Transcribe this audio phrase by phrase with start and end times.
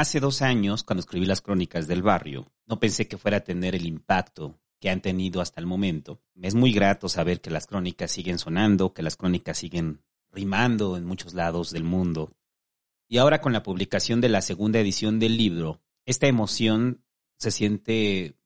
[0.00, 3.74] Hace dos años, cuando escribí las crónicas del barrio, no pensé que fuera a tener
[3.74, 6.22] el impacto que han tenido hasta el momento.
[6.32, 10.00] Me es muy grato saber que las crónicas siguen sonando, que las crónicas siguen
[10.32, 12.32] rimando en muchos lados del mundo.
[13.08, 17.04] Y ahora con la publicación de la segunda edición del libro, esta emoción
[17.36, 18.38] se siente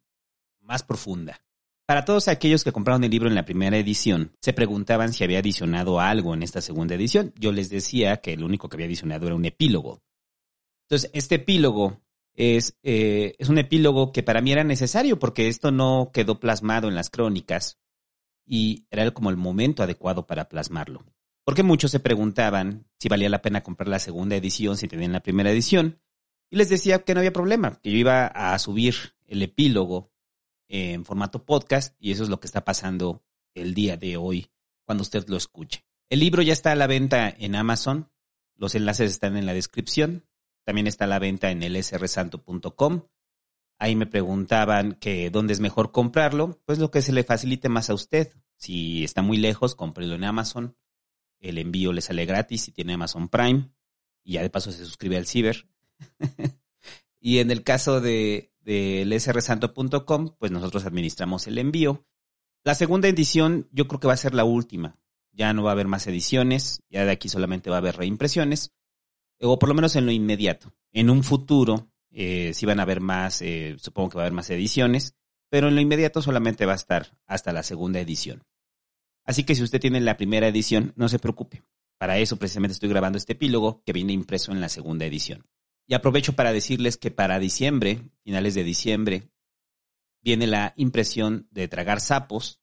[0.61, 1.41] más profunda.
[1.87, 5.39] Para todos aquellos que compraron el libro en la primera edición, se preguntaban si había
[5.39, 7.33] adicionado algo en esta segunda edición.
[7.39, 10.03] Yo les decía que lo único que había adicionado era un epílogo.
[10.89, 12.01] Entonces, este epílogo
[12.35, 16.89] es, eh, es un epílogo que para mí era necesario porque esto no quedó plasmado
[16.89, 17.79] en las crónicas
[18.47, 21.05] y era como el momento adecuado para plasmarlo.
[21.45, 25.23] Porque muchos se preguntaban si valía la pena comprar la segunda edición si tenían la
[25.23, 26.01] primera edición.
[26.51, 28.95] Y les decía que no había problema, que yo iba a subir
[29.27, 30.13] el epílogo
[30.69, 33.23] en formato podcast y eso es lo que está pasando
[33.55, 34.51] el día de hoy
[34.85, 35.85] cuando usted lo escuche.
[36.09, 38.11] El libro ya está a la venta en Amazon,
[38.57, 40.27] los enlaces están en la descripción,
[40.65, 43.03] también está la venta en lsrsanto.com.
[43.79, 47.91] Ahí me preguntaban que dónde es mejor comprarlo, pues lo que se le facilite más
[47.91, 48.33] a usted.
[48.57, 50.77] Si está muy lejos, cómprelo en Amazon.
[51.39, 53.71] El envío le sale gratis si tiene Amazon Prime
[54.23, 55.69] y ya de paso se suscribe al Ciber.
[57.21, 62.07] y en el caso de, de lsrsanto.com, pues nosotros administramos el envío.
[62.65, 64.99] La segunda edición yo creo que va a ser la última.
[65.33, 68.73] Ya no va a haber más ediciones, ya de aquí solamente va a haber reimpresiones,
[69.41, 70.73] o por lo menos en lo inmediato.
[70.93, 74.35] En un futuro eh, sí van a haber más, eh, supongo que va a haber
[74.35, 75.17] más ediciones,
[75.51, 78.45] pero en lo inmediato solamente va a estar hasta la segunda edición.
[79.25, 81.63] Así que si usted tiene la primera edición, no se preocupe.
[81.99, 85.47] Para eso precisamente estoy grabando este epílogo que viene impreso en la segunda edición.
[85.87, 89.31] Y aprovecho para decirles que para diciembre, finales de diciembre,
[90.23, 92.61] viene la impresión de Tragar Sapos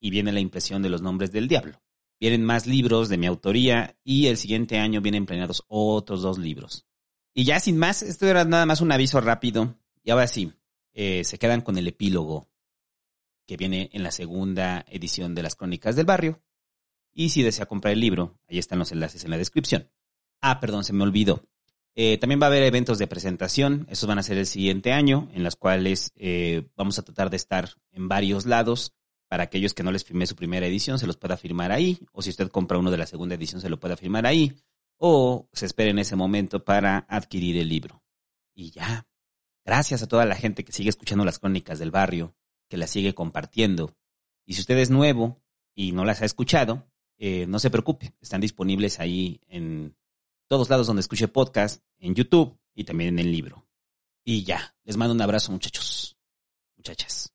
[0.00, 1.82] y viene la impresión de los nombres del diablo.
[2.22, 6.86] Vienen más libros de mi autoría y el siguiente año vienen planeados otros dos libros.
[7.34, 9.74] Y ya sin más, esto era nada más un aviso rápido.
[10.04, 10.52] Y ahora sí,
[10.92, 12.48] eh, se quedan con el epílogo
[13.44, 16.40] que viene en la segunda edición de las Crónicas del Barrio.
[17.12, 19.90] Y si desea comprar el libro, ahí están los enlaces en la descripción.
[20.40, 21.42] Ah, perdón, se me olvidó.
[21.96, 25.28] Eh, también va a haber eventos de presentación, esos van a ser el siguiente año,
[25.34, 28.94] en los cuales eh, vamos a tratar de estar en varios lados
[29.32, 32.20] para aquellos que no les firmé su primera edición, se los pueda firmar ahí, o
[32.20, 34.54] si usted compra uno de la segunda edición, se lo pueda firmar ahí,
[34.98, 38.02] o se espere en ese momento para adquirir el libro.
[38.52, 39.06] Y ya,
[39.64, 42.34] gracias a toda la gente que sigue escuchando las crónicas del barrio,
[42.68, 43.96] que las sigue compartiendo.
[44.44, 45.40] Y si usted es nuevo
[45.74, 49.96] y no las ha escuchado, eh, no se preocupe, están disponibles ahí en
[50.46, 53.66] todos lados donde escuche podcast, en YouTube y también en el libro.
[54.24, 56.18] Y ya, les mando un abrazo muchachos,
[56.76, 57.32] muchachas.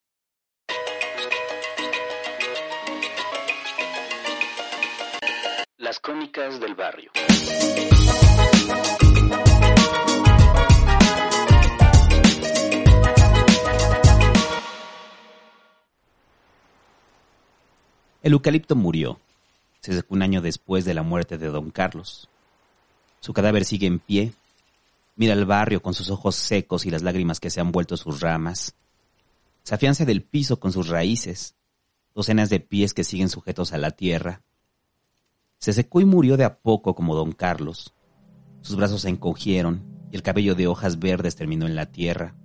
[6.07, 7.12] Las crónicas del barrio.
[18.23, 19.19] El eucalipto murió.
[20.07, 22.29] Un año después de la muerte de don Carlos.
[23.19, 24.34] Su cadáver sigue en pie.
[25.18, 28.22] Mira el barrio con sus ojos secos y las lágrimas que se han vuelto sus
[28.22, 28.75] ramas.
[29.63, 31.56] Se afianza del piso con sus raíces,
[32.16, 34.41] docenas de pies que siguen sujetos a la tierra.
[35.59, 37.94] Se secó y murió de a poco como don Carlos.
[38.62, 42.35] Sus brazos se encogieron y el cabello de hojas verdes terminó en la tierra,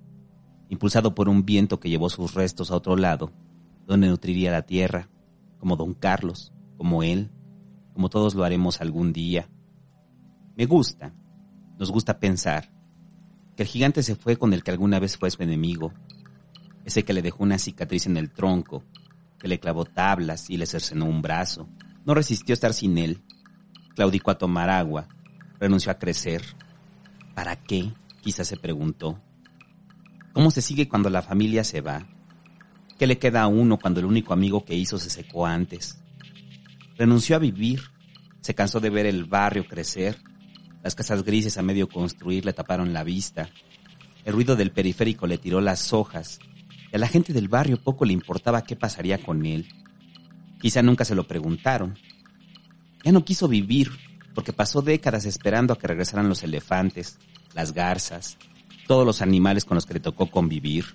[0.69, 3.33] impulsado por un viento que llevó sus restos a otro lado,
[3.87, 5.09] donde nutriría la tierra,
[5.59, 7.31] como don Carlos, como él,
[7.93, 9.49] como todos lo haremos algún día.
[10.57, 11.15] Me gusta,
[11.79, 12.73] nos gusta pensar,
[13.57, 15.93] que el gigante se fue con el que alguna vez fue su enemigo,
[16.85, 18.85] ese que le dejó una cicatriz en el tronco,
[19.39, 21.69] que le clavó tablas y le cercenó un brazo.
[22.05, 23.23] No resistió estar sin él.
[23.95, 25.09] Claudicó a tomar agua,
[25.59, 26.43] renunció a crecer.
[27.35, 27.93] ¿Para qué?
[28.21, 29.21] Quizás se preguntó.
[30.33, 32.07] ¿Cómo se sigue cuando la familia se va?
[32.99, 36.03] ¿Qué le queda a uno cuando el único amigo que hizo se secó antes?
[36.97, 37.83] Renunció a vivir,
[38.41, 40.19] se cansó de ver el barrio crecer
[40.83, 43.49] las casas grises a medio construir le taparon la vista.
[44.25, 46.41] El ruido del periférico le tiró las hojas.
[46.93, 49.69] Y a la gente del barrio poco le importaba qué pasaría con él.
[50.63, 51.99] Quizá nunca se lo preguntaron.
[53.05, 53.91] Ya no quiso vivir
[54.35, 57.19] porque pasó décadas esperando a que regresaran los elefantes,
[57.53, 58.39] las garzas,
[58.87, 60.87] todos los animales con los que le tocó convivir.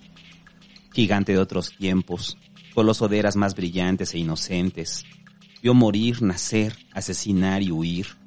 [0.92, 2.36] Gigante de otros tiempos,
[2.74, 5.04] coloso de eras más brillantes e inocentes.
[5.62, 8.18] Vio morir, nacer, asesinar y huir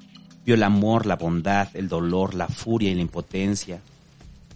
[0.44, 3.80] Vio el amor, la bondad, el dolor, la furia y la impotencia.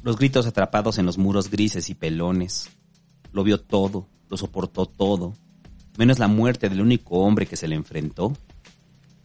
[0.03, 2.71] Los gritos atrapados en los muros grises y pelones.
[3.33, 5.35] Lo vio todo, lo soportó todo,
[5.99, 8.33] menos la muerte del único hombre que se le enfrentó.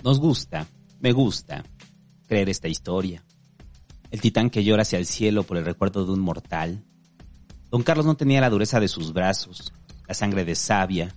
[0.04, 0.68] Nos gusta,
[1.00, 1.64] me gusta,
[2.28, 3.24] creer esta historia.
[4.10, 6.84] el titán que llora hacia el cielo por el recuerdo de un mortal.
[7.70, 9.74] Don Carlos no tenía la dureza de sus brazos,
[10.06, 11.16] la sangre de savia,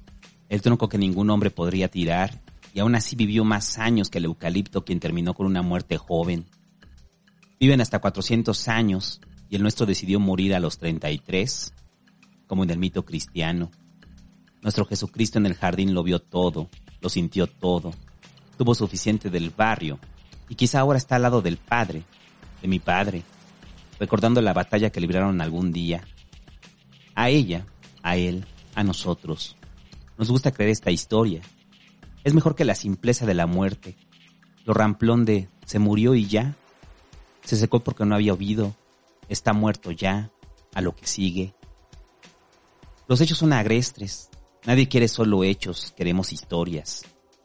[0.49, 2.41] el tronco que ningún hombre podría tirar,
[2.73, 6.47] y aún así vivió más años que el eucalipto quien terminó con una muerte joven.
[7.59, 11.73] Viven hasta 400 años y el nuestro decidió morir a los 33,
[12.47, 13.71] como en el mito cristiano.
[14.64, 16.70] Nuestro Jesucristo en el jardín lo vio todo,
[17.02, 17.93] lo sintió todo,
[18.56, 19.99] tuvo suficiente del barrio
[20.49, 22.02] y quizá ahora está al lado del Padre,
[22.62, 23.22] de mi Padre,
[24.00, 26.02] recordando la batalla que libraron algún día.
[27.14, 27.66] A ella,
[28.02, 29.55] a él, a nosotros.
[30.16, 31.43] Nos gusta creer esta historia.
[32.25, 33.99] Es mejor que la simpleza de la muerte,
[34.64, 36.56] lo ramplón de se murió y ya,
[37.43, 38.75] se secó porque no había oído,
[39.28, 40.31] está muerto ya,
[40.72, 41.55] a lo que sigue.
[43.06, 44.31] Los hechos son agrestres,
[44.64, 47.05] nadie quiere solo hechos, queremos historias,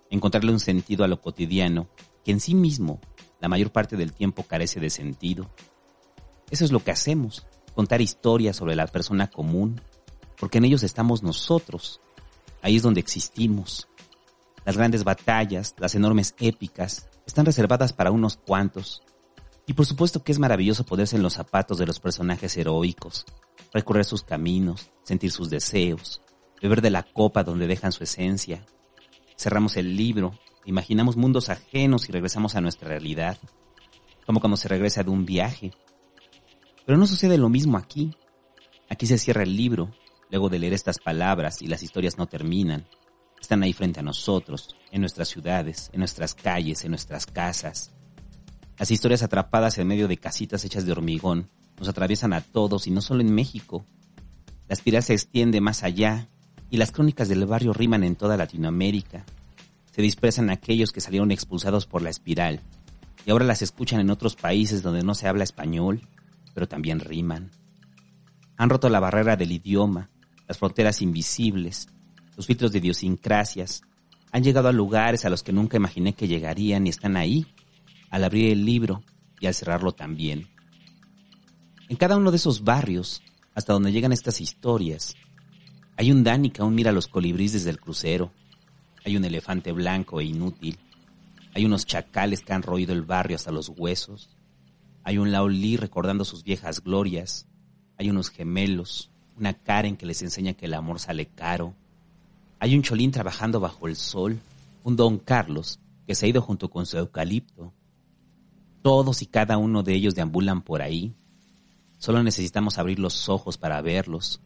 [0.09, 1.87] encontrarle un sentido a lo cotidiano,
[2.23, 2.99] que en sí mismo
[3.39, 5.49] la mayor parte del tiempo carece de sentido.
[6.49, 7.45] Eso es lo que hacemos,
[7.75, 9.81] contar historias sobre la persona común,
[10.39, 12.01] porque en ellos estamos nosotros,
[12.61, 13.87] ahí es donde existimos.
[14.65, 19.03] Las grandes batallas, las enormes épicas, están reservadas para unos cuantos,
[19.67, 23.25] y por supuesto que es maravilloso ponerse en los zapatos de los personajes heroicos,
[23.71, 26.21] recorrer sus caminos, sentir sus deseos,
[26.61, 28.65] beber de la copa donde dejan su esencia.
[29.37, 33.37] Cerramos el libro, imaginamos mundos ajenos y regresamos a nuestra realidad,
[34.25, 35.71] como cuando se regresa de un viaje.
[36.85, 38.15] Pero no sucede lo mismo aquí.
[38.89, 39.91] Aquí se cierra el libro,
[40.29, 42.87] luego de leer estas palabras y las historias no terminan.
[43.39, 47.93] Están ahí frente a nosotros, en nuestras ciudades, en nuestras calles, en nuestras casas,
[48.79, 52.91] las historias atrapadas en medio de casitas hechas de hormigón nos atraviesan a todos y
[52.91, 53.83] no solo en México.
[54.69, 56.29] La espiral se extiende más allá
[56.69, 59.25] y las crónicas del barrio riman en toda Latinoamérica.
[59.91, 62.61] Se dispersan aquellos que salieron expulsados por la espiral
[63.25, 66.07] y ahora las escuchan en otros países donde no se habla español,
[66.53, 67.51] pero también riman.
[68.57, 70.09] Han roto la barrera del idioma,
[70.47, 71.87] las fronteras invisibles,
[72.35, 73.81] los filtros de idiosincrasias.
[74.31, 77.45] Han llegado a lugares a los que nunca imaginé que llegarían y están ahí,
[78.09, 79.03] al abrir el libro
[79.39, 80.47] y al cerrarlo también.
[81.87, 83.21] En cada uno de esos barrios,
[83.55, 85.15] hasta donde llegan estas historias,
[85.99, 88.31] hay un Dani que aún mira los colibríes desde el crucero,
[89.03, 90.79] hay un elefante blanco e inútil,
[91.53, 94.29] hay unos chacales que han roído el barrio hasta los huesos,
[95.03, 97.49] hay un Laolí recordando sus viejas glorias,
[97.97, 101.73] hay unos gemelos, una Karen que les enseña que el amor sale caro,
[102.59, 104.39] hay un Cholín trabajando bajo el sol,
[104.85, 107.73] un Don Carlos que se ha ido junto con su eucalipto,
[108.81, 111.13] todos y cada uno de ellos deambulan por ahí.
[111.97, 114.39] Solo necesitamos abrir los ojos para verlos,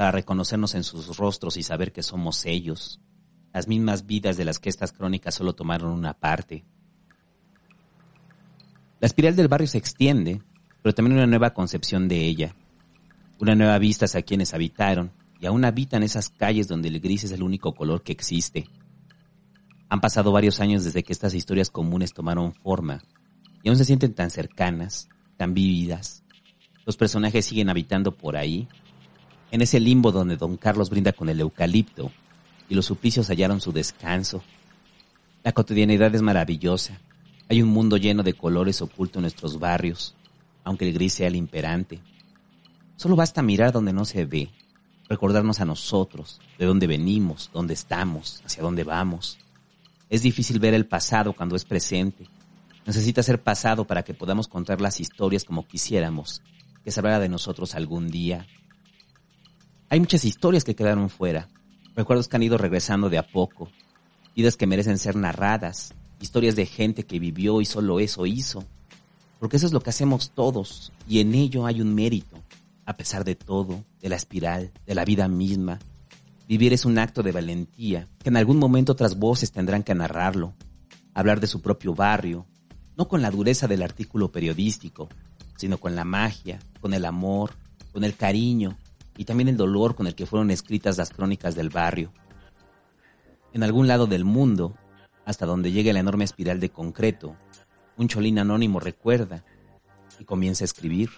[0.00, 3.02] para reconocernos en sus rostros y saber que somos ellos,
[3.52, 6.64] las mismas vidas de las que estas crónicas solo tomaron una parte.
[8.98, 10.40] La espiral del barrio se extiende,
[10.80, 12.56] pero también una nueva concepción de ella,
[13.40, 17.32] una nueva vista hacia quienes habitaron y aún habitan esas calles donde el gris es
[17.32, 18.70] el único color que existe.
[19.90, 23.02] Han pasado varios años desde que estas historias comunes tomaron forma
[23.62, 26.24] y aún se sienten tan cercanas, tan vívidas.
[26.86, 28.66] Los personajes siguen habitando por ahí,
[29.50, 32.10] en ese limbo donde don Carlos brinda con el eucalipto
[32.68, 34.42] y los suplicios hallaron su descanso.
[35.42, 36.98] La cotidianidad es maravillosa.
[37.48, 40.14] Hay un mundo lleno de colores oculto en nuestros barrios,
[40.62, 42.00] aunque el gris sea el imperante.
[42.96, 44.50] Solo basta mirar donde no se ve,
[45.08, 49.38] recordarnos a nosotros, de dónde venimos, dónde estamos, hacia dónde vamos.
[50.08, 52.28] Es difícil ver el pasado cuando es presente,
[52.86, 56.42] necesita ser pasado para que podamos contar las historias como quisiéramos,
[56.84, 58.46] que se hablara de nosotros algún día.
[59.92, 61.48] Hay muchas historias que quedaron fuera,
[61.96, 63.72] recuerdos que han ido regresando de a poco,
[64.36, 68.62] vidas que merecen ser narradas, historias de gente que vivió y solo eso hizo,
[69.40, 70.92] porque eso es lo que hacemos todos.
[71.08, 72.36] Y en ello hay un mérito,
[72.86, 75.80] a pesar de todo, de la espiral, de la vida misma.
[76.46, 80.54] Vivir es un acto de valentía, que en algún momento otras voces tendrán que narrarlo,
[81.14, 82.46] hablar de su propio barrio,
[82.96, 85.08] no con la dureza del artículo periodístico,
[85.56, 87.54] sino con la magia, con el amor,
[87.92, 88.78] con el cariño
[89.16, 92.12] y también el dolor con el que fueron escritas las crónicas del barrio.
[93.52, 94.76] En algún lado del mundo,
[95.24, 97.36] hasta donde llegue la enorme espiral de concreto,
[97.96, 99.44] un cholín anónimo recuerda
[100.18, 101.10] y comienza a escribir,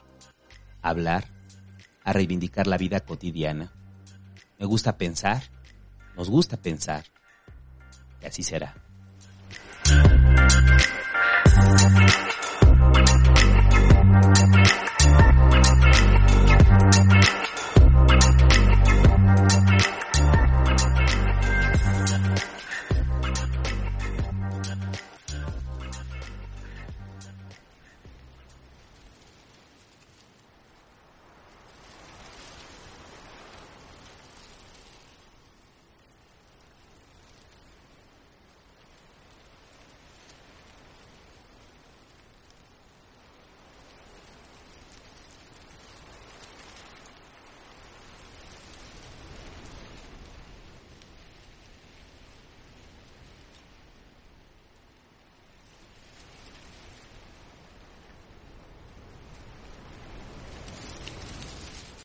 [0.81, 1.25] a hablar,
[2.05, 3.73] a reivindicar la vida cotidiana.
[4.59, 5.43] Me gusta pensar,
[6.17, 7.05] nos gusta pensar,
[8.21, 8.75] y así será.